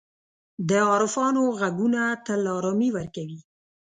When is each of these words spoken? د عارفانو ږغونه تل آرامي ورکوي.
د 0.69 0.71
عارفانو 0.91 1.43
ږغونه 1.59 2.01
تل 2.25 2.41
آرامي 2.57 2.89
ورکوي. 2.97 3.39